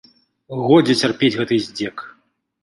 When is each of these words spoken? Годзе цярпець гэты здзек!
Годзе 0.69 0.95
цярпець 1.01 1.31
гэты 1.39 1.59
здзек! 1.67 1.95